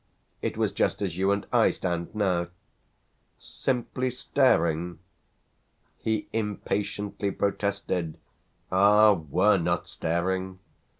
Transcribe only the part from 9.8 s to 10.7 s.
staring!"